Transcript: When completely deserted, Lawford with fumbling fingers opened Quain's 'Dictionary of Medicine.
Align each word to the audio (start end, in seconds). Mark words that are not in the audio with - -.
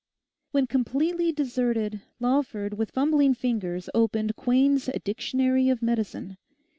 When 0.49 0.65
completely 0.65 1.31
deserted, 1.31 2.01
Lawford 2.19 2.73
with 2.75 2.89
fumbling 2.89 3.35
fingers 3.35 3.87
opened 3.93 4.35
Quain's 4.35 4.89
'Dictionary 5.03 5.69
of 5.69 5.83
Medicine. 5.83 6.37